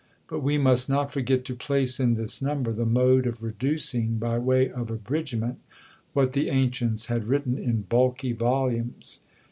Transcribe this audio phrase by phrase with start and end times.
[0.27, 4.39] But we must not forget to place in this number the mode of reducing, by
[4.39, 5.59] way of abridgment,
[6.13, 9.19] what the ancients had written in bulky volumes.